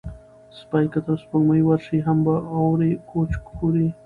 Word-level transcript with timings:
سپى 0.59 0.81
که 0.93 0.99
تر 1.05 1.15
سپوږمۍ 1.23 1.61
ورشي، 1.65 1.97
هم 2.07 2.17
به 2.25 2.35
اوري 2.59 2.91
کوچ 3.11 3.31
کورې 3.47 3.87